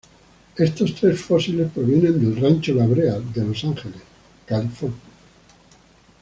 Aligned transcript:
Estos 0.57 0.95
tres 0.95 1.21
fósiles 1.21 1.69
provienen 1.71 2.19
del 2.19 2.41
Rancho 2.41 2.73
La 2.73 2.87
Brea 2.87 3.19
de 3.19 3.45
Los 3.45 3.63
Ángeles, 3.63 4.01
California. 4.47 4.97